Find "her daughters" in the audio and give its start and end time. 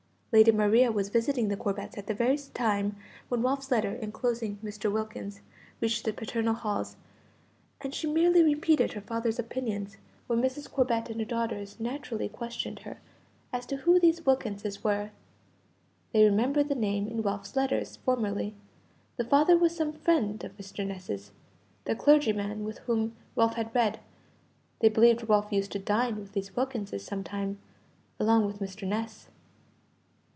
11.19-11.81